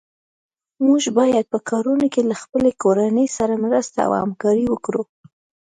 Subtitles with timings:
[0.85, 5.01] موږ باید په کارونو کې له خپلې کورنۍ سره مرسته او همکاري وکړو.